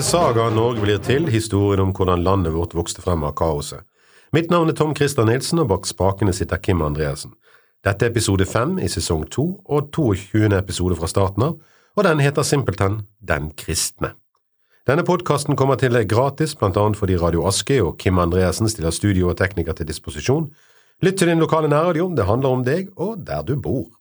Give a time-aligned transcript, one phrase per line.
[0.00, 3.82] til Saga Norge blir til, historien om hvordan landet vårt vokste frem av kaoset.
[4.32, 7.34] Mitt navn er Tom Christer Nilsen, og bak spakene sitter Kim Andreassen.
[7.84, 10.46] Dette er episode fem i sesong to, og 22.
[10.56, 11.58] episode fra starten av,
[11.98, 14.14] og den heter simpelthen Den kristne.
[14.88, 18.96] Denne podkasten kommer til deg gratis, blant annet fordi Radio Aske og Kim Andreassen stiller
[18.96, 20.48] studio og tekniker til disposisjon.
[21.04, 23.99] Lytt til din lokale nærradio, det handler om deg og der du bor.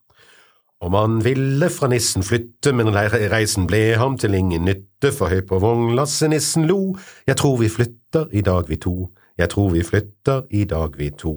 [0.80, 5.42] Om han ville fra nissen flytte, men reisen ble ham til ingen nytte, for høy
[5.48, 6.96] på vogn Lasse-nissen lo,
[7.28, 11.10] jeg tror vi flytter i dag vi to, jeg tror vi flytter i dag vi
[11.12, 11.36] to.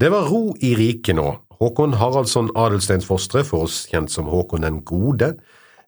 [0.00, 1.28] Det var ro i riket nå.
[1.60, 5.34] Håkon Haraldsson Adelsteins Fostre, for oss kjent som Håkon den gode,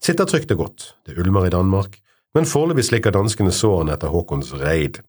[0.05, 1.97] sitter trygt og godt, det ulmer i Danmark,
[2.37, 5.01] men foreløpig slikker danskene sårene etter Håkons reid.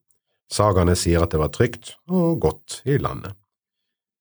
[0.52, 3.36] Sagaene sier at det var trygt og godt i landet.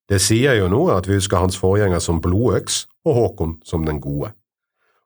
[0.10, 4.02] Det sier jo noe at vi husker hans forgjenger som blodøks og Håkon som den
[4.04, 4.34] gode.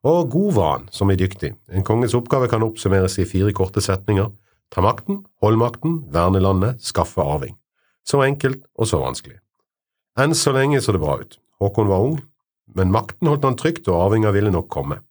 [0.07, 1.53] Og god var han, som er dyktig.
[1.73, 4.29] En konges oppgave kan oppsummeres i fire korte setninger.
[4.73, 7.57] Ta makten, hold makten, verne landet, skaffe arving.
[8.07, 9.39] Så enkelt og så vanskelig.
[10.17, 11.37] Enn så lenge så det bra ut.
[11.61, 12.21] Håkon var ung,
[12.75, 15.01] men makten holdt han trygt, og arvinger ville nok komme.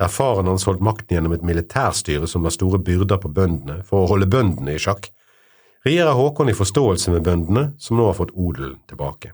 [0.00, 4.04] Der faren hans holdt makten gjennom et militærstyre som la store byrder på bøndene for
[4.04, 5.10] å holde bøndene i sjakk,
[5.86, 9.32] regjerer Håkon i forståelse med bøndene, som nå har fått odelen tilbake.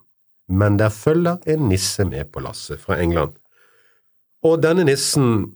[0.48, 3.36] Men der følger en nisse med på lasset fra England.
[4.42, 5.54] Og denne nissen,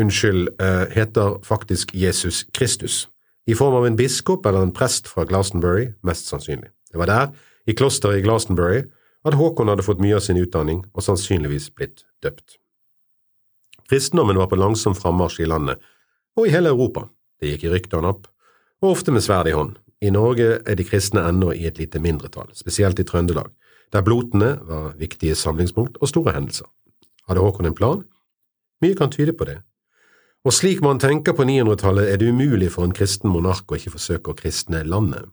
[0.00, 3.08] unnskyld, eh, heter faktisk Jesus Kristus,
[3.46, 6.70] i form av en biskop eller en prest fra Glastonbury, mest sannsynlig.
[6.92, 7.28] Det var der,
[7.66, 8.84] i klosteret i Glastonbury,
[9.24, 12.58] at Håkon hadde fått mye av sin utdanning og sannsynligvis blitt døpt.
[13.90, 15.82] Kristendommen var på langsom frammarsj i landet,
[16.36, 17.08] og i hele Europa.
[17.40, 18.26] Det gikk i ryktene opp,
[18.82, 19.76] og ofte med sverd i hånd.
[20.04, 23.48] I Norge er de kristne ennå i et lite mindretall, spesielt i Trøndelag,
[23.92, 26.68] der blotene var viktige samlingspunkt og store hendelser.
[27.28, 28.02] Hadde Håkon en plan?
[28.84, 29.62] Mye kan tyde på det.
[30.46, 33.96] Og slik man tenker på 900-tallet, er det umulig for en kristen monark å ikke
[33.96, 35.26] forsøke å kristne landet.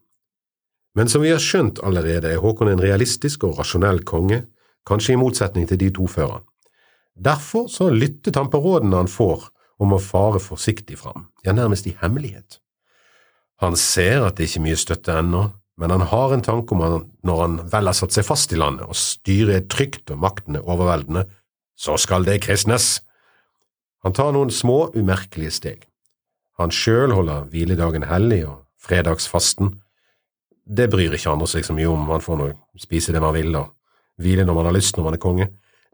[0.97, 4.45] Men som vi har skjønt allerede, er Håkon en realistisk og rasjonell konge,
[4.87, 6.47] kanskje i motsetning til de to før han.
[7.13, 9.49] Derfor så lyttet han på rådene han får
[9.83, 12.62] om å fare forsiktig fram, ja, nærmest i hemmelighet.
[13.61, 15.43] Han ser at det ikke er mye støtte ennå,
[15.77, 18.59] men han har en tanke om at når han vel har satt seg fast i
[18.59, 21.25] landet og styret er trygt og makten er overveldende,
[21.75, 23.01] så skal det kristnes.
[24.05, 25.87] Han tar noen små, umerkelige steg.
[26.61, 29.73] Han sjøl holder hviledagen hellig og fredagsfasten.
[30.63, 32.49] Det bryr ikke andre seg så mye om, han får nå
[32.79, 33.71] spise det man vil og
[34.21, 35.47] hvile når man har lyst når man er konge.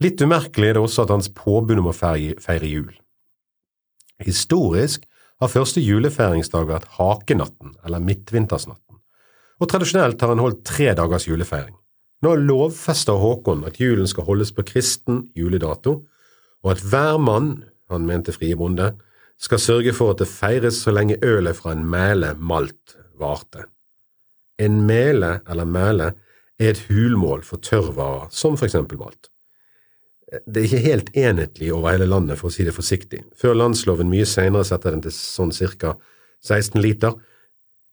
[0.04, 2.92] Litt umerkelig er det også at hans påbud om å feire jul.
[4.24, 5.06] Historisk
[5.40, 9.00] har første julefeiringsdag vært hakenatten, eller midtvintersnatten,
[9.60, 11.76] og tradisjonelt har han holdt tre dagers julefeiring.
[12.24, 16.02] Nå lovfester Håkon at julen skal holdes på kristen juledato,
[16.64, 17.54] og at hver mann,
[17.92, 18.92] han mente frie bonde,
[19.40, 23.70] skal sørge for at det feires så lenge ølet fra en mæle malt varte.
[24.60, 26.12] En mele eller mæle
[26.60, 29.32] er et hulmål for tørrvarer, som for eksempel malt
[30.30, 33.24] det er ikke helt enhetlig over hele landet, for å si det forsiktig.
[33.38, 35.96] Før landsloven mye senere setter den til sånn ca.
[36.46, 37.18] 16 liter,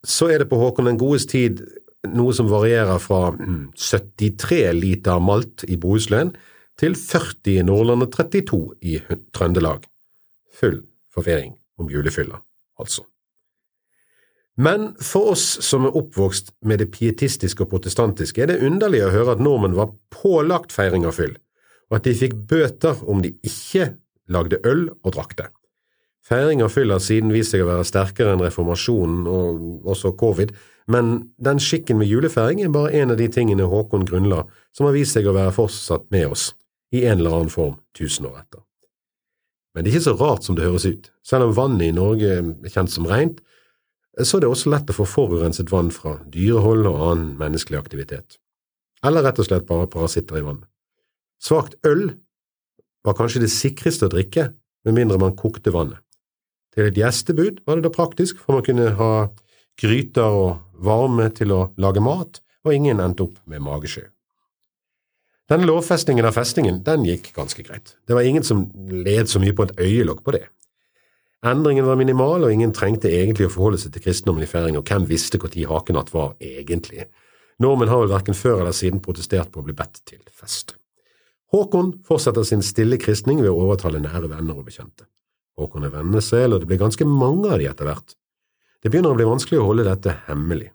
[0.07, 1.65] så er det på Håkon den godes tid
[2.07, 6.31] noe som varierer fra 73 mm, liter malt i Bohuslän
[6.79, 9.01] til 40 i Nordland og 32 i
[9.35, 9.89] Trøndelag.
[10.61, 12.39] Full forvirring om julefylla,
[12.79, 13.03] altså.
[14.57, 19.11] Men for oss som er oppvokst med det pietistiske og protestantiske, er det underlig å
[19.13, 21.35] høre at nordmenn var pålagt feiring av fyll
[21.91, 23.93] og at de fikk bøter om de ikke
[24.33, 25.51] lagde øl og drakk det.
[26.27, 30.51] Feiring av fyll har siden vist seg å være sterkere enn reformasjonen og også covid,
[30.91, 34.45] men den skikken med julefeiring er bare en av de tingene Håkon grunnla
[34.75, 36.53] som har vist seg å være fortsatt med oss,
[36.95, 38.63] i en eller annen form tusen år etter.
[39.75, 41.11] Men det er ikke så rart som det høres ut.
[41.27, 43.43] Selv om vannet i Norge er kjent som rent,
[44.25, 48.39] så er det også lett å få forurenset vann fra dyrehold og annen menneskelig aktivitet.
[49.05, 50.65] Eller rett og slett bare parasitter i vannet.
[51.43, 52.09] Svakt øl
[53.07, 54.51] var kanskje det sikreste å drikke,
[54.87, 55.99] med mindre man kokte vannet.
[56.75, 59.13] Til et gjestebud var det da praktisk, for man kunne ha
[59.81, 64.05] gryter og varme til å lage mat, og ingen endte opp med magesjø.
[65.51, 67.95] Denne lovfestingen av festingen den gikk ganske greit.
[68.07, 70.47] Det var ingen som led så mye på et øyelokk på det.
[71.47, 74.89] Endringen var minimal, og ingen trengte egentlig å forholde seg til kristendommen i feiring, og
[74.89, 77.07] hvem visste når hakenatt var egentlig?
[77.63, 80.75] Nordmenn har vel verken før eller siden protestert på å bli bedt til fest.
[81.55, 85.07] Håkon fortsetter sin stille kristning ved å overtale nære venner og bekjente.
[85.57, 88.17] Håkon er vennesel, og det blir ganske mange av de etter hvert.
[88.83, 90.73] Det begynner å bli vanskelig å holde dette hemmelig.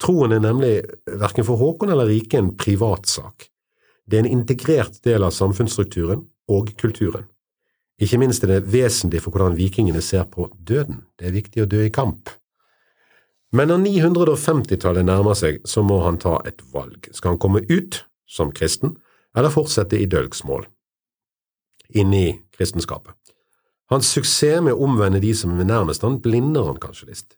[0.00, 0.74] Troen er nemlig
[1.20, 3.48] verken for Håkon eller riket en privatsak.
[4.06, 7.26] Det er en integrert del av samfunnsstrukturen og kulturen.
[8.00, 11.02] Ikke minst er det vesentlig for hvordan vikingene ser på døden.
[11.20, 12.32] Det er viktig å dø i kamp.
[13.52, 17.10] Men når 950-tallet nærmer seg, så må han ta et valg.
[17.12, 18.94] Skal han komme ut som kristen,
[19.36, 20.66] eller fortsette i dølgsmål?
[21.98, 23.14] Inn i kristenskapet.
[23.90, 27.36] Hans suksess med å omvende de som er nærmest han, blinder han kanskje litt.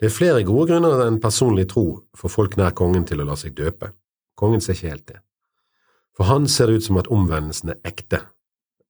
[0.00, 1.86] Det er flere gode grunner enn personlig tro
[2.16, 3.92] for folk nær kongen til å la seg døpe.
[4.36, 5.20] Kongen ser ikke helt det.
[6.16, 8.24] For han ser det ut som at omvendelsen er ekte.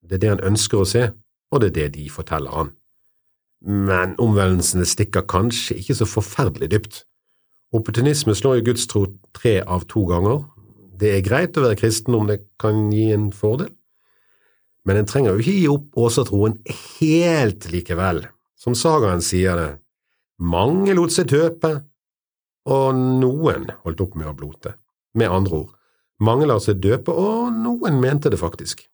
[0.02, 1.04] Det er det han ønsker å se,
[1.52, 2.72] og det er det de forteller han.
[3.66, 7.00] Men omvendelsene stikker kanskje ikke så forferdelig dypt.
[7.74, 10.44] Opportunisme slår i Guds tro tre av to ganger.
[10.96, 13.68] Det er greit å være kristen om det kan gi en fordel,
[14.86, 18.22] men en trenger jo ikke gi opp åsatroen helt likevel.
[18.56, 19.70] Som sagaen sier det,
[20.40, 21.72] mange lot seg tøpe,
[22.66, 24.72] og noen holdt opp med å blote.
[25.18, 25.74] Med andre ord,
[26.22, 28.86] mange lar seg døpe, og noen mente det faktisk.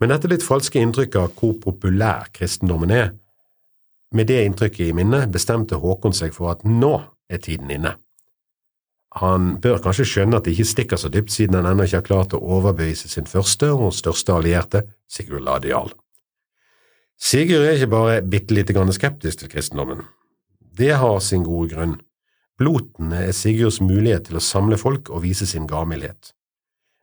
[0.00, 3.14] Men dette litt falske inntrykket av hvor populær kristendommen er,
[4.14, 6.94] med det inntrykket i minne bestemte Håkon seg for at nå
[7.28, 7.98] er tiden inne.
[9.16, 12.08] Han bør kanskje skjønne at det ikke stikker så dypt, siden han ennå ikke har
[12.08, 15.94] klart å overbevise sin første og største allierte, Sigurd Ladial.
[17.18, 20.04] Sigurd er ikke bare bitte lite grann skeptisk til kristendommen.
[20.78, 21.96] Det har sin gode grunn.
[22.58, 26.34] Blotene er Sigurds mulighet til å samle folk og vise sin gavmildhet.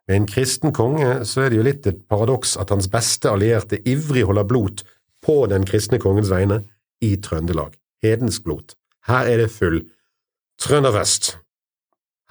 [0.07, 3.81] Med en kristen konge så er det jo litt et paradoks at hans beste allierte
[3.89, 4.83] ivrig holder blot
[5.25, 6.61] på den kristne kongens vegne
[7.01, 7.73] i Trøndelag,
[8.05, 8.75] hedensk blot.
[9.09, 9.81] Her er det full
[10.61, 11.33] trønderfest.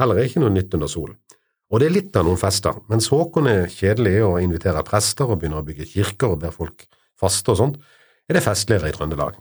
[0.01, 1.17] Heller ikke noe nytt under solen.
[1.73, 2.77] Og det er litt av noen fester.
[2.91, 6.87] Mens Håkon er kjedelig og inviterer prester og begynner å bygge kirker og ber folk
[7.19, 7.81] faste og sånt,
[8.29, 9.37] er det festligere i Trøndelag.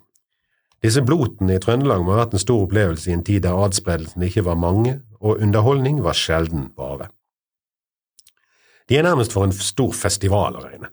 [0.83, 4.27] Disse blotene i Trøndelag må ha vært en stor opplevelse i en tid der adspredelsene
[4.27, 7.07] ikke var mange, og underholdning var sjelden vare.
[8.89, 10.89] De er nærmest for en stor festival å regne.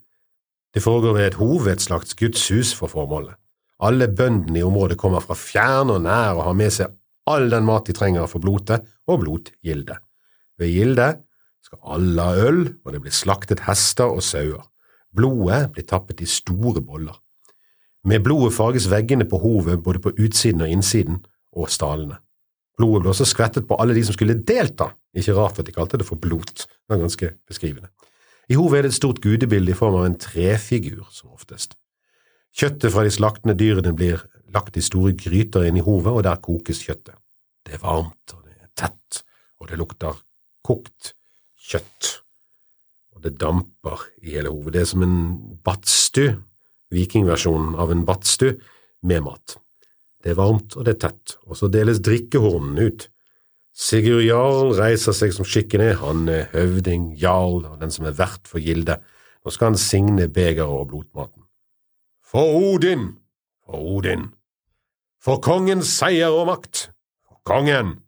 [0.70, 3.34] Det foregår ved et hov, et slags gudshus for formålet.
[3.82, 6.94] Alle bøndene i området kommer fra fjern og nær og har med seg
[7.30, 9.96] all den mat de trenger for blotet og blotgilde.
[10.60, 11.08] Ved gilde
[11.64, 14.64] skal alle ha øl, og det blir slaktet hester og sauer.
[15.16, 17.16] Blodet blir tappet i store boller.
[18.04, 21.20] Med blodet farges veggene på hovet både på utsiden og innsiden,
[21.52, 22.20] og stallene.
[22.78, 25.98] Blodet ble også skvettet på alle de som skulle delta, ikke rart at de kalte
[26.00, 27.90] det for blot, det er ganske beskrivende.
[28.50, 31.76] I hovet er det et stort gudebilde i form av en trefigur, som oftest.
[32.56, 34.24] Kjøttet fra de slaktende dyrene blir
[34.54, 37.16] lagt i store gryter inn i hovet, og der kokes kjøttet.
[37.66, 39.22] Det er varmt, og det er tett,
[39.60, 40.18] og det lukter
[40.66, 41.14] kokt
[41.70, 42.10] kjøtt.
[43.14, 44.74] Og det damper i hele hovet.
[44.74, 45.18] Det er som en
[45.64, 46.38] badstue,
[46.90, 48.58] vikingversjonen av en badstue,
[49.00, 49.56] med mat.
[50.20, 53.06] Det er varmt, og det er tett, og så deles drikkehornene ut.
[53.80, 58.16] Sigurd Jarl reiser seg som skikken er, han er høvding, jarl og den som er
[58.18, 59.00] vert for gildet.
[59.40, 61.46] Nå skal han signe begeret og blodmaten.
[62.20, 63.06] For Odin,
[63.64, 64.28] for Odin,
[65.20, 66.88] for kongens seier og makt,
[67.28, 67.98] for kongen,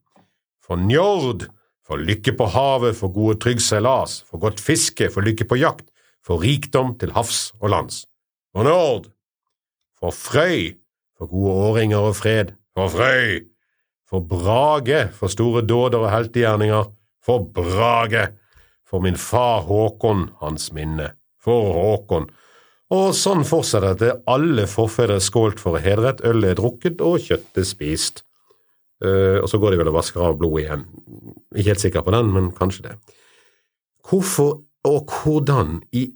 [0.65, 1.49] for Njord,
[1.85, 5.89] for lykke på havet, for gode trygg seilas, for godt fiske, for lykke på jakt,
[6.25, 8.05] for rikdom til havs og lands,
[8.53, 9.11] for Njord,
[10.01, 10.73] for Frøy,
[11.19, 13.43] for gode årringer og fred, for Frøy,
[14.09, 16.89] for Brage, for store dåder og heltegjerninger,
[17.25, 18.29] for Brage,
[18.89, 22.31] for min far Håkon, hans minne, for Håkon,
[22.93, 27.01] og sånn fortsetter det til alle forfedre skålt for å hedre et øl er drukket
[27.05, 28.25] og kjøttet spist.
[29.03, 30.85] Uh, og så går de vel og vasker av blodet igjen.
[31.57, 32.97] Ikke helt sikker på den, men kanskje det.
[34.07, 36.09] Hvorfor og hvordan i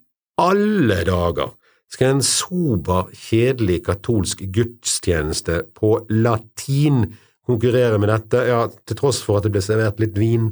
[0.42, 1.54] alle dager
[1.92, 7.04] skal en sober, kjedelig katolsk gudstjeneste på latin
[7.46, 10.50] konkurrere med dette, ja, til tross for at det ble servert litt vin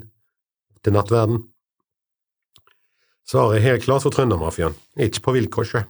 [0.87, 1.43] til nattverden?
[3.29, 5.85] Svaret er helt klart for trøndermafiaen, ikke på vilkårsjø.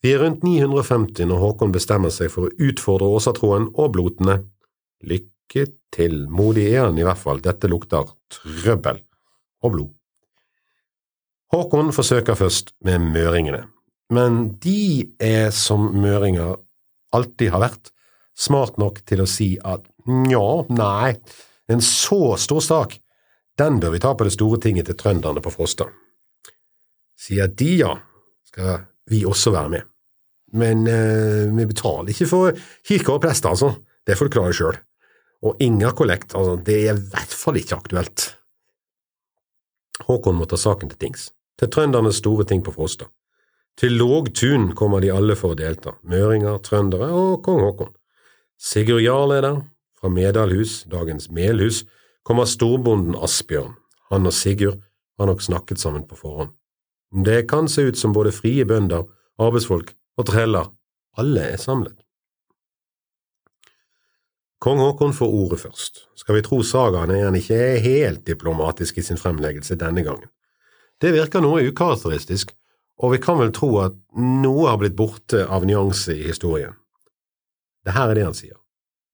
[0.00, 4.38] Vi er rundt 950 når Håkon bestemmer seg for å utfordre åsatroen og blotene.
[5.04, 9.02] Lykke til, modig er han i hvert fall, dette lukter trøbbel
[9.60, 9.92] og blod.
[11.50, 13.64] Håkon forsøker først med møringene,
[14.14, 16.54] men de er som møringer
[17.12, 17.90] alltid har vært,
[18.38, 21.16] smart nok til å si at nja, nei,
[21.70, 22.94] en så stor sak,
[23.58, 25.88] den bør vi ta på det store tinget til trønderne på Frosta.
[27.18, 27.90] Sier de ja,
[28.46, 29.86] skal vi også være med.
[30.52, 33.74] Men eh, vi betaler ikke for kirke og prester, altså.
[34.06, 34.78] Det får du klare sjøl.
[35.46, 38.26] Og inga kollekt, altså, det er i hvert fall ikke aktuelt.
[40.08, 43.10] Håkon må ta saken til tings, til trøndernes store ting på Frosta.
[43.80, 47.92] Til Lågtun kommer de alle for å delta, møringer, trøndere og kong Håkon.
[48.60, 49.60] Sigurd Jarl er der,
[50.00, 51.84] fra Medalhus, dagens Melhus,
[52.26, 53.76] kommer storbonden Asbjørn.
[54.10, 54.80] Han og Sigurd
[55.20, 56.52] har nok snakket sammen på forhånd.
[57.10, 59.08] Det kan se ut som både frie bønder
[59.40, 60.70] arbeidsfolk og treller,
[61.18, 61.96] alle er samlet.
[64.60, 66.02] Kong Haakon får ordet først.
[66.20, 70.28] Skal vi tro sagaene er han ikke helt diplomatisk i sin fremleggelse denne gangen.
[71.00, 72.52] Det virker noe ukarakteristisk,
[73.00, 76.76] og vi kan vel tro at noe har blitt borte av nyanse i historien.
[77.86, 78.58] Det her er det han sier.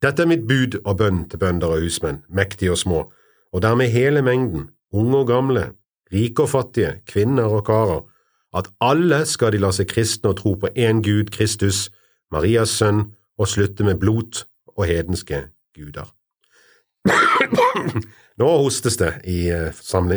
[0.03, 3.05] Dette er mitt bud og bønn til bønder og husmenn, mektige og små,
[3.55, 5.69] og dermed hele mengden, unge og gamle,
[6.13, 8.03] rike og fattige, kvinner og karer,
[8.57, 11.89] at alle skal de la seg kristne og tro på én Gud, Kristus,
[12.33, 14.47] Marias sønn, og slutte med blot
[14.77, 15.43] og hedenske
[15.77, 16.09] guder.
[18.41, 19.73] Nå hostes det i eh,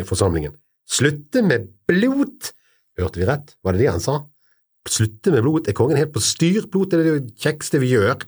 [0.08, 0.56] forsamlingen.
[0.90, 2.52] Slutte med blot!
[2.98, 3.54] Hørte vi rett?
[3.64, 4.16] Var det det han sa?
[4.88, 5.68] Slutte med blot?
[5.68, 6.66] Er kongen helt på styr?
[6.72, 8.24] Blot er det kjekkeste vi gjør.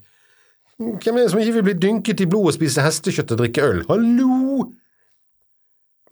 [0.79, 3.67] Hvem er det som ikke vil bli dynket i blod og spise hestekjøtt og drikke
[3.67, 3.83] øl?
[3.89, 4.69] Hallo!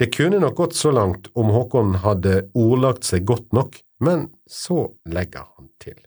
[0.00, 4.96] Det kunne nok gått så langt om Håkon hadde ordlagt seg godt nok, men så
[5.04, 5.98] legger han til.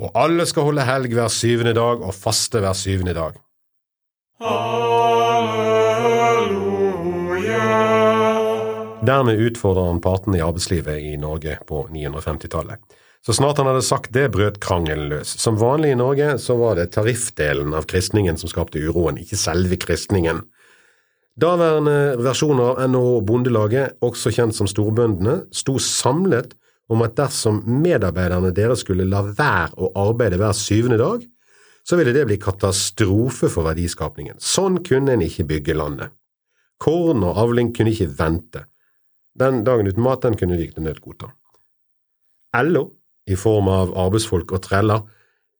[0.00, 3.36] Og alle skal holde helg hver syvende dag og faste hver syvende dag.
[4.40, 5.76] Halleluja.
[9.04, 12.80] Dermed utfordrer han partene i arbeidslivet i Norge på 950-tallet.
[13.26, 15.36] Så snart han hadde sagt det, brøt krangelen løs.
[15.36, 19.76] Som vanlig i Norge så var det tariffdelen av kristningen som skapte uroen, ikke selve
[19.84, 20.46] kristningen.
[21.36, 26.54] Daværende versjoner av NHO Bondelaget, også kjent som Storbøndene, sto samlet
[26.88, 31.26] om at dersom medarbeiderne deres skulle la være å arbeide hver syvende dag,
[31.84, 34.40] så ville det bli katastrofe for verdiskapningen.
[34.40, 36.14] Sånn kunne en ikke bygge landet.
[36.80, 38.64] Korn og avling kunne ikke vente.
[39.36, 41.34] Den dagen uten mat, den kunne de ikke nødt godta.
[42.64, 42.88] LO,
[43.28, 45.04] i form av arbeidsfolk og treller,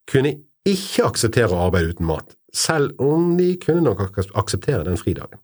[0.09, 5.42] kunne ikke akseptere å arbeide uten mat, selv om de kunne nok akseptere den fridagen.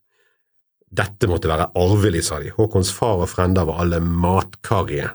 [0.92, 5.08] Dette måtte være arvelig, sa de, Håkons far og frender var alle matkarrige.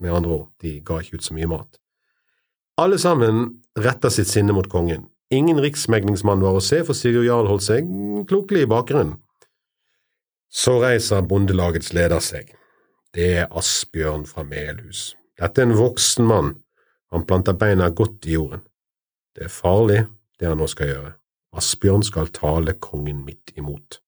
[0.00, 1.80] Med andre ord, de ga ikke ut så mye mat.
[2.80, 5.08] Alle sammen retter sitt sinne mot kongen.
[5.34, 7.88] Ingen riksmeglingsmann var å se, for Sigurd Jarl holdt seg
[8.30, 9.16] klokelig i bakgrunnen.
[10.52, 12.54] Så reiser Bondelagets leder seg.
[13.12, 15.16] Det er Asbjørn fra Melhus.
[15.36, 16.54] Dette er en voksen mann.
[17.12, 18.62] Han planter beina godt i jorden.
[19.36, 20.04] Det er farlig,
[20.38, 21.12] det han nå skal gjøre.
[21.56, 24.00] Asbjørn skal tale kongen midt imot.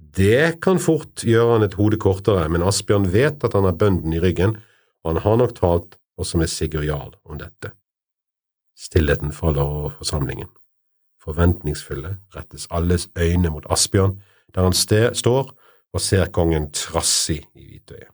[0.00, 4.14] Det kan fort gjøre han et hode kortere, men Asbjørn vet at han har bønden
[4.16, 4.56] i ryggen,
[5.04, 7.72] og han har nok talt også med Sigurd Jarl om dette.
[8.76, 10.48] Stillheten faller over forsamlingen.
[11.20, 14.16] Forventningsfulle rettes alles øyne mot Asbjørn,
[14.54, 15.52] der han står
[15.92, 18.10] og ser kongen trassig i hvitøyet.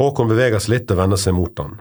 [0.00, 1.74] Håkon beveger seg litt og vender seg mot han.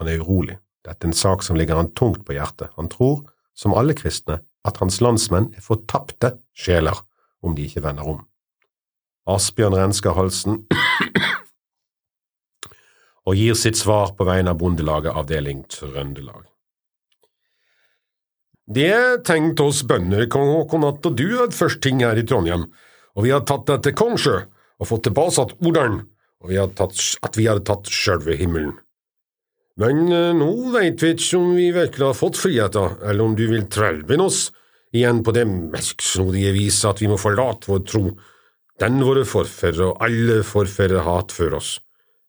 [0.00, 0.56] Han er urolig.
[0.84, 2.72] Dette er en sak som ligger han tungt på hjertet.
[2.74, 3.22] Han tror,
[3.54, 6.98] som alle kristne, at hans landsmenn er fortapte sjeler
[7.44, 8.22] om de ikke vender om.
[9.30, 10.64] Asbjørn rensker halsen
[13.24, 16.44] og gir sitt svar på vegne av Bondelaget avdeling Trøndelag.
[18.64, 22.68] Det tenkte oss bønder, kong Håkon, at du hadde først ting her i Trondheim,
[23.16, 24.36] og vi hadde tatt deg til Kongsjø
[24.80, 26.00] og fått tilbake Odalen,
[26.40, 28.74] og vi tatt, at vi hadde tatt sjølve himmelen.
[29.80, 33.46] Men eh, nå veit vi ikke om vi virkelig har fått friheta, eller om du
[33.50, 34.46] vil trellbinde oss
[34.94, 38.04] igjen på det merksnodige viset at vi må forlate vår tro,
[38.82, 41.76] den våre forfedre og alle forfedre hat for oss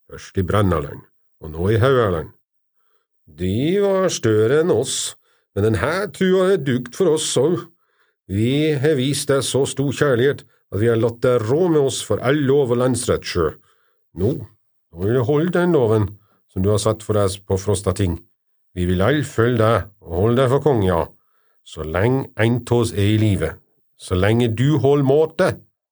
[0.09, 1.05] først i Brennaland
[1.43, 2.31] og nå i Haugaland.
[3.25, 5.15] De var større enn oss,
[5.55, 7.57] men denne trua er dugt for oss òg.
[8.29, 12.01] Vi har vist deg så stor kjærlighet at vi har latt deg rå med oss
[12.05, 13.51] for all lov og landsrett sjø.
[14.17, 16.07] Nå, nå vil du holde den loven
[16.53, 18.17] som du har satt for deg på Frosta ting.
[18.75, 21.01] Vi vil alle følge deg og holde deg for konge, ja,
[21.65, 23.55] så lenge en av oss er i live,
[23.97, 25.47] så lenge du holder måte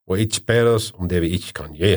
[0.10, 1.96] og ikke ber oss om det vi ikke kan gi.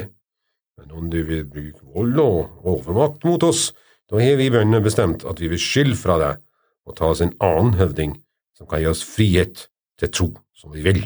[0.76, 3.72] Men om du vil bruke vold og overmakt mot oss,
[4.10, 6.42] da har vi bøndene bestemt at vi vil skille fra deg
[6.86, 8.14] og ta oss en annen høvding
[8.56, 9.66] som kan gi oss frihet
[10.00, 11.02] til tro som vi vil.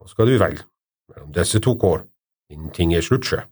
[0.00, 0.66] Hva skal du velge
[1.12, 2.02] mellom disse to kår,
[2.52, 3.42] ingenting er slutt, sjø.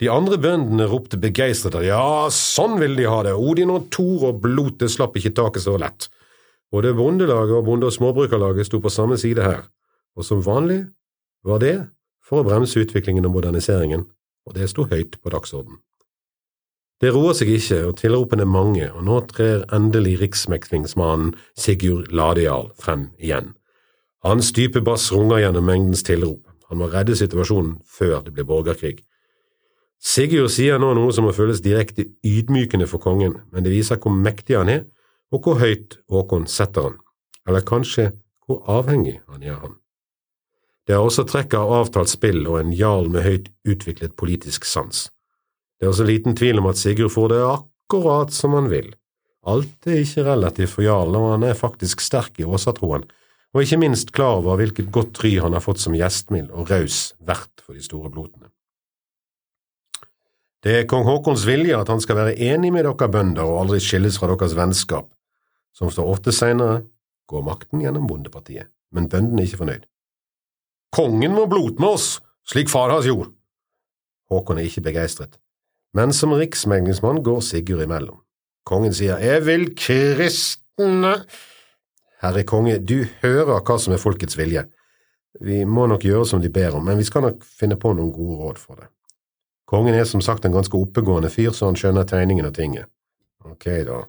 [0.00, 2.04] De andre bøndene ropte begeistret at ja,
[2.34, 6.08] sånn vil de ha det, Odin og Thor og blotet slapp ikke taket så lett.
[6.72, 9.68] Både Bondelaget og Bonde- og Småbrukerlaget sto på samme side her,
[10.16, 10.86] og som vanlig
[11.44, 11.88] var det
[12.24, 14.06] for å bremse utviklingen og moderniseringen,
[14.46, 15.82] og det sto høyt på dagsorden.
[17.02, 22.70] Det roer seg ikke, og tilropene er mange, og nå trer endelig riksmeklingsmannen Sigurd Ladejarl
[22.78, 23.52] frem igjen.
[24.24, 29.02] Hans dype bass runger gjennom mengdens tilrop, han må redde situasjonen før det blir borgerkrig.
[29.98, 34.14] Sigurd sier nå noe som må føles direkte ydmykende for kongen, men det viser hvor
[34.14, 34.86] mektig han er,
[35.32, 36.98] og hvor høyt Håkon setter han,
[37.48, 38.10] eller kanskje
[38.46, 39.78] hvor avhengig han gjør han.
[40.86, 45.06] Det er også trekk av avtalt spill og en jarl med høyt utviklet politisk sans.
[45.78, 48.90] Det er også liten tvil om at Sigurd får det akkurat som han vil.
[49.46, 53.06] Alt er ikke relativt for jarlen, og han er faktisk sterk i åsatroen,
[53.52, 57.12] og ikke minst klar over hvilket godt try han har fått som gjestmild og raus
[57.20, 58.48] vert for de store blotene.
[60.62, 63.80] Det er kong Haakons vilje at han skal være enig med dere bønder og aldri
[63.82, 65.10] skilles fra deres vennskap.
[65.76, 66.82] Som står ofte senere,
[67.28, 69.86] går makten gjennom bondepartiet, men bøndene er ikke fornøyd.
[70.92, 72.08] Kongen må blote med oss,
[72.48, 73.32] slik far hans gjorde.
[74.32, 75.38] Håkon er ikke begeistret,
[75.96, 78.20] men som riksmeglingsmann går Sigurd imellom.
[78.68, 81.16] Kongen sier, Jeg vil kristne…
[82.22, 84.68] Herre konge, du hører hva som er folkets vilje.
[85.40, 88.12] Vi må nok gjøre som de ber om, men vi skal nok finne på noen
[88.14, 88.86] gode råd for det.
[89.66, 92.86] Kongen er som sagt en ganske oppegående fyr, så han skjønner tegningen og tinget.
[93.48, 94.02] Ok, da.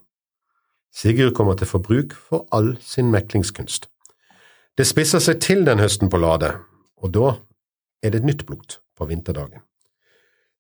[0.94, 3.90] Sigurd kommer til forbruk for all sin meklingskunst.
[4.78, 6.54] Det spisser seg til den høsten på Lade,
[7.02, 7.36] og da
[8.04, 9.62] er det et nytt blot på vinterdagen.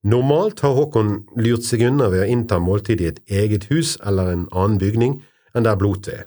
[0.03, 4.33] Normalt har Håkon lurt seg unna ved å innta måltid i et eget hus eller
[4.33, 5.21] en annen bygning
[5.55, 6.25] enn der blotet er,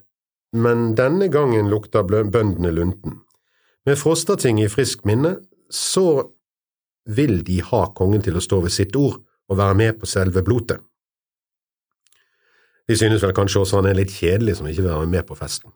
[0.57, 3.21] men denne gangen lukter bøndene lunten.
[3.87, 5.37] Med Frostating i friskt minne
[5.71, 6.31] så
[7.07, 10.43] vil de ha kongen til å stå ved sitt ord og være med på selve
[10.47, 10.81] blotet.
[12.87, 15.37] De synes vel kanskje også han er litt kjedelig som ikke vil være med på
[15.39, 15.73] festen.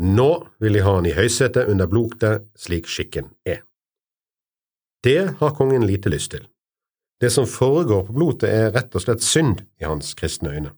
[0.00, 3.62] Nå vil de ha han i høysetet under blotet slik skikken er.
[5.04, 6.46] Det har kongen lite lyst til.
[7.20, 10.72] Det som foregår på blotet er rett og slett synd i hans kristne øyne.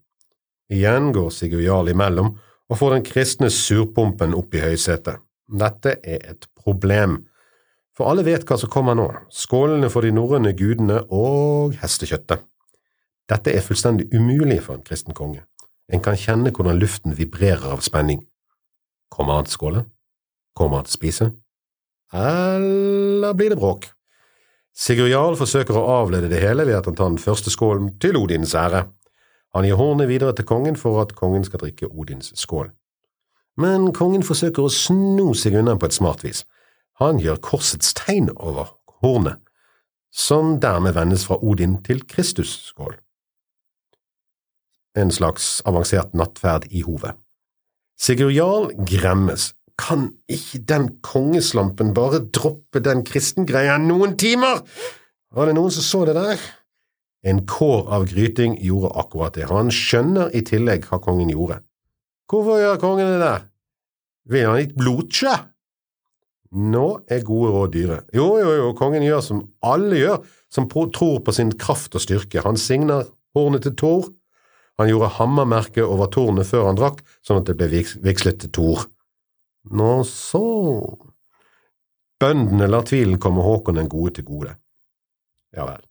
[0.73, 2.35] Igjen går Sigurd Jarl imellom
[2.69, 5.21] og får den kristne surpumpen opp i høysetet.
[5.49, 7.23] Dette er et problem
[7.95, 12.43] for alle vet hva som kommer nå, skålene for de norrøne gudene og hestekjøttet.
[13.31, 15.45] Dette er fullstendig umulig for en kristen konge.
[15.93, 18.25] En kan kjenne hvordan luften vibrerer av spenning.
[19.13, 19.85] Kommer han til skåle?
[20.57, 21.31] Kommer han til spise?
[22.13, 23.89] Eller blir det bråk?
[24.75, 28.19] Sigurd Jarl forsøker å avlede det hele ved at han tar den første skålen til
[28.19, 28.85] Odins ære.
[29.55, 32.73] Han gir hornet videre til kongen for at kongen skal drikke Odins skål.
[33.57, 36.43] Men kongen forsøker å sno seg unna på et smart vis.
[36.99, 39.39] Han gjør korsets tegn over hornet,
[40.11, 42.99] som dermed vendes fra Odin til Kristus-skål.
[44.95, 47.19] En slags avansert nattferd i hovet.
[47.99, 49.53] Sigurd Jarl gremmes.
[49.79, 54.63] Kan ikke den kongeslampen bare droppe den kristengreia noen timer?
[55.35, 56.45] Var det noen som så det der?
[57.27, 59.49] En kår av gryting gjorde akkurat det.
[59.51, 61.59] Han skjønner i tillegg hva kongen gjorde.
[62.31, 63.49] Hvorfor gjør kongen det der?
[64.31, 65.35] Vil han ikke blodsjø?
[66.55, 67.97] Nå er gode råd dyre.
[68.15, 70.21] Jo, jo, jo, kongen gjør som alle gjør,
[70.55, 72.45] som tror på sin kraft og styrke.
[72.45, 74.07] Han signer hornet til Thor.
[74.81, 77.69] Han gjorde hammermerket over tårnet før han drakk, sånn at det ble
[78.03, 78.87] vigslet til Tor.
[79.71, 80.45] Nå så…
[82.21, 84.55] Bøndene lar tvilen komme Håkon den gode til gode.
[85.55, 85.83] Ja vel.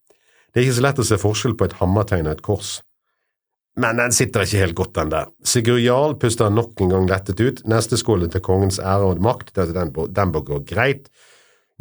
[0.54, 2.78] Det er ikke så lett å se forskjell på et hammertegn og et kors.
[3.80, 5.30] Men den sitter ikke helt godt, den der.
[5.50, 7.64] Sigurd Jarl puster nok en gang lettet ut.
[7.70, 11.10] Neste skål til kongens ære og makt, den, den bør gå greit.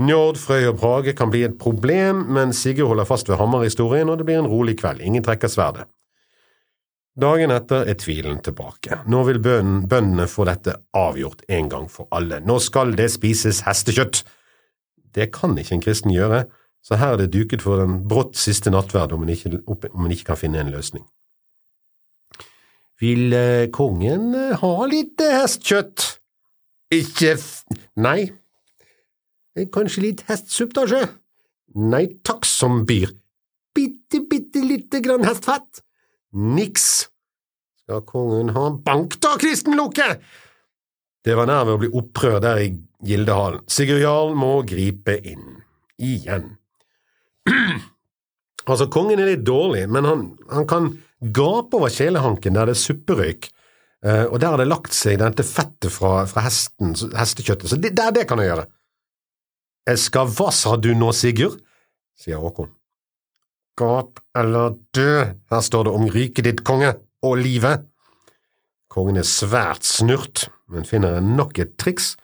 [0.00, 4.18] Njord, Frøy og Brage kan bli et problem, men Sigurd holder fast ved hammerhistorien, og
[4.18, 5.04] det blir en rolig kveld.
[5.04, 5.84] Ingen trekker sverdet.
[7.12, 9.02] Dagen etter er tvilen tilbake.
[9.12, 12.40] Nå vil bøndene få dette avgjort en gang for alle.
[12.40, 14.22] Nå skal det spises hestekjøtt!
[15.12, 16.46] Det kan ikke en kristen gjøre,
[16.80, 20.40] så her er det duket for den brått siste nattverd om en ikke, ikke kan
[20.40, 21.04] finne en løsning.
[23.02, 25.92] Vil eh, kongen eh, ha litt hestekjøtt?
[26.00, 26.08] hestkjøtt?
[26.92, 27.48] Ikke f…
[28.00, 28.32] Nei.
[29.72, 31.04] Kanskje litt hestsupp, da, sjø?
[31.92, 33.12] Nei takk som byr.
[33.76, 35.84] Bitte, bitte lite grann hestfett?
[36.32, 37.08] Niks.
[37.82, 40.06] Skal kongen ha bank, da, kristenloke?
[41.22, 42.72] Det var nær ved å bli opprør der i
[43.06, 43.62] Gildehallen.
[43.70, 45.60] Sigurd Jarl må gripe inn.
[46.02, 46.56] Igjen.
[48.70, 50.92] altså, kongen er litt dårlig, men han, han kan
[51.22, 53.50] gape over kjelehanken der det er supperøyk,
[54.06, 57.94] uh, og der har det lagt seg dette fettet fra, fra hesten, hestekjøttet, så det,
[57.98, 58.64] der, det kan jeg
[59.86, 61.58] hva sa du nå, Sigurd?
[62.18, 62.70] sier Håkon.
[63.78, 66.92] Gap eller dø, her står det om riket ditt, konge,
[67.24, 67.86] og livet.
[68.92, 72.14] Kongen er svært snurt, men finner nok et triks,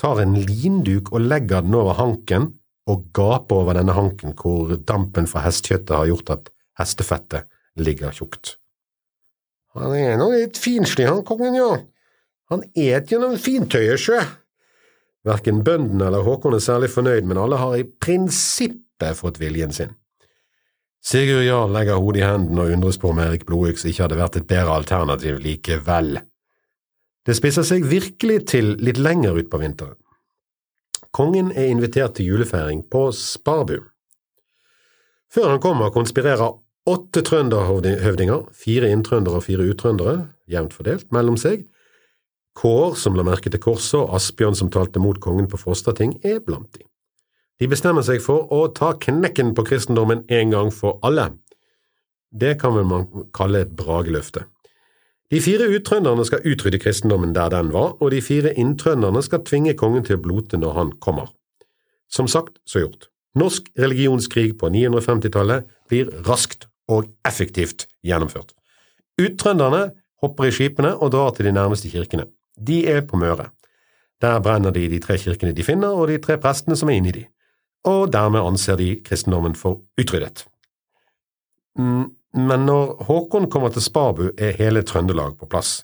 [0.00, 2.50] tar en linduk og legger den over hanken,
[2.90, 6.50] og gaper over denne hanken hvor dampen fra hestekjøttet har gjort at
[6.80, 8.56] hestefettet ligger tjukt.
[9.78, 11.70] Han er nå litt finslig, han kongen, ja.
[12.52, 14.18] Han et gjennom fintøyet, sjø.
[15.24, 19.94] Verken bøndene eller Håkon er særlig fornøyd, men alle har i prinsippet fått viljen sin.
[21.02, 24.38] Sigurd Jarl legger hodet i hendene og undres på om Erik Blodøks ikke hadde vært
[24.38, 26.20] et bedre alternativ likevel.
[27.26, 29.98] Det spisser seg virkelig til litt lenger utpå vinteren.
[31.12, 33.80] Kongen er invitert til julefeiring på Sparbu.
[35.32, 40.16] Før han kommer, konspirerer Åtte trønderhøvdinger, fire inntrøndere og fire uttrøndere,
[40.50, 41.68] jevnt fordelt mellom seg.
[42.58, 46.42] Kår, som la merke til korset, og Asbjørn, som talte mot kongen på Frostating, er
[46.42, 46.82] blant de.
[47.62, 51.28] De bestemmer seg for å ta knekken på kristendommen en gang for alle.
[52.34, 53.04] Det kan vel man
[53.36, 54.48] kalle et brageløfte.
[55.30, 59.76] De fire uttrønderne skal utrydde kristendommen der den var, og de fire inntrønderne skal tvinge
[59.78, 61.28] kongen til å blote når han kommer.
[62.10, 63.06] Som sagt, så gjort.
[63.38, 68.56] Norsk religionskrig på 950-tallet blir raskt og effektivt gjennomført.
[69.22, 69.84] Uttrønderne
[70.24, 72.26] hopper i skipene og drar til de nærmeste kirkene.
[72.58, 73.52] De er på Møre.
[74.18, 77.14] Der brenner de de tre kirkene de finner, og de tre prestene som er inni
[77.14, 77.24] de,
[77.88, 80.44] og dermed anser de kristendommen for utryddet.
[81.78, 85.82] Mm, men når Håkon kommer til Sparbu, er hele Trøndelag på plass.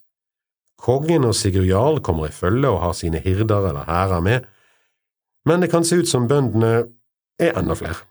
[0.79, 4.47] Kongen og Sigurd Jarl kommer i følge og har sine hirder eller hærer med,
[5.49, 6.85] men det kan se ut som bøndene
[7.41, 8.05] er enda flere.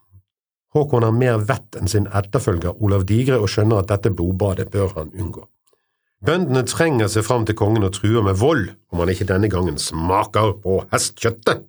[0.75, 4.91] Håkon har mer vett enn sin etterfølger Olav Digre og skjønner at dette blodbadet bør
[4.97, 5.45] han unngå.
[6.25, 9.77] Bøndene trenger seg fram til kongen og truer med vold om han ikke denne gangen
[9.79, 11.63] smaker på hestkjøttet.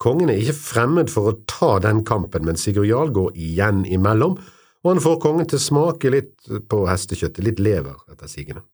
[0.00, 4.38] Kongen er ikke fremmed for å ta den kampen, men Sigurd Jarl går igjen imellom,
[4.80, 8.64] og han får kongen til å smake litt på hestekjøttet, litt lever etter sigende.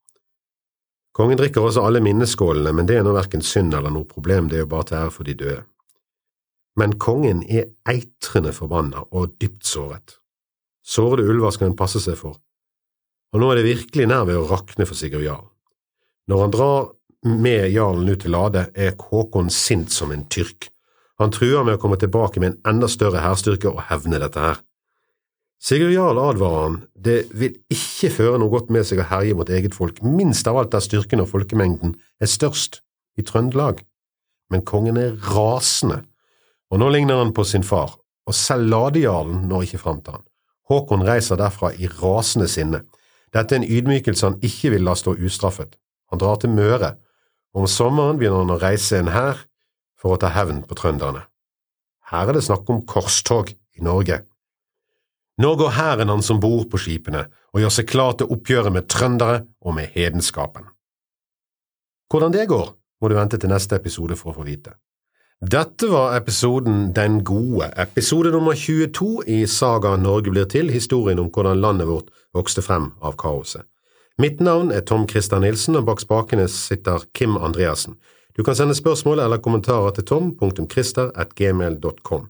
[1.17, 4.61] Kongen drikker også alle minneskålene, men det er nå verken synd eller noe problem, det
[4.61, 5.65] er jo bare til ære for de døde.
[6.77, 10.19] Men kongen er eitrende forbanna og dypt såret.
[10.87, 12.37] Sårede ulver skal han passe seg for,
[13.33, 15.49] og nå er det virkelig nær ved å rakne for Sigurd Jarl.
[16.31, 16.89] Når han drar
[17.27, 20.69] med jarlen ut til Lade, er Håkon sint som en tyrk.
[21.21, 24.59] Han truer med å komme tilbake med en enda større hærstyrke og hevne dette her.
[25.63, 29.49] Sigurd Jarl advarer han, det vil ikke føre noe godt med seg å herje mot
[29.49, 32.83] eget folk, minst av alt der styrken og folkemengden er størst,
[33.17, 33.81] i Trøndelag.
[34.53, 36.03] Men kongen er rasende,
[36.69, 37.97] og nå ligner han på sin far,
[38.29, 40.27] og selv ladejarlen når ikke fram til han.
[40.69, 42.83] Håkon reiser derfra i rasende sinne.
[43.33, 45.79] Dette er en ydmykelse han ikke vil la stå ustraffet.
[46.13, 46.93] Han drar til Møre,
[47.55, 49.47] og om sommeren begynner han å reise en hær
[50.01, 51.25] for å ta hevn på trønderne.
[52.13, 54.23] Her er det snakk om korstog i Norge.
[55.43, 58.89] Nå går hæren hans om bord på skipene og gjør seg klar til oppgjøret med
[58.89, 60.71] trøndere og med hedenskapen.
[62.13, 64.77] Hvordan det går, må du vente til neste episode for å få vite.
[65.37, 71.29] Dette var episoden Den gode, episode nummer 22 i Saga Norge blir til, historien om
[71.29, 73.67] hvordan landet vårt vokste frem av kaoset.
[74.17, 77.99] Mitt navn er Tom Christer Nilsen, og bak spakene sitter Kim Andreassen.
[78.37, 82.27] Du kan sende spørsmål eller kommentarer til tom.christer.gmail.com.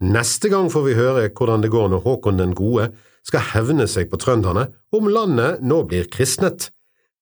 [0.00, 2.90] Neste gang får vi høre hvordan det går når Håkon den gode
[3.26, 4.64] skal hevne seg på trønderne
[4.96, 6.70] om landet nå blir kristnet.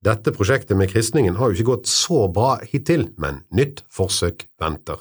[0.05, 4.97] Dette prosjektet med kristningen har jo ikke gått så bra hittil, men nytt forsøk venter.